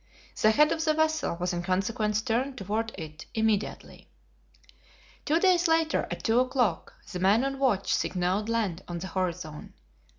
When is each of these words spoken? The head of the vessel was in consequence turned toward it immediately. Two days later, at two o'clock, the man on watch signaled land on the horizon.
The 0.41 0.49
head 0.49 0.71
of 0.71 0.83
the 0.83 0.95
vessel 0.95 1.35
was 1.39 1.53
in 1.53 1.61
consequence 1.61 2.23
turned 2.23 2.57
toward 2.57 2.91
it 2.97 3.27
immediately. 3.35 4.07
Two 5.25 5.39
days 5.39 5.67
later, 5.67 6.07
at 6.09 6.23
two 6.23 6.39
o'clock, 6.39 6.95
the 7.11 7.19
man 7.19 7.45
on 7.45 7.59
watch 7.59 7.93
signaled 7.93 8.49
land 8.49 8.83
on 8.87 8.97
the 8.97 9.05
horizon. 9.09 9.75